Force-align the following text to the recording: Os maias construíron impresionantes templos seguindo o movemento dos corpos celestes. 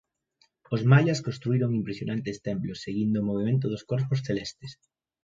Os 0.75 0.81
maias 0.91 1.23
construíron 1.27 1.77
impresionantes 1.79 2.37
templos 2.47 2.81
seguindo 2.85 3.17
o 3.19 3.27
movemento 3.29 3.65
dos 3.69 3.85
corpos 3.91 4.19
celestes. 4.27 4.71